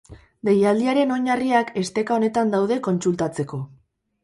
[0.47, 3.63] Deialdiaren oinarriak esteka honetan daude kontsultatzeko.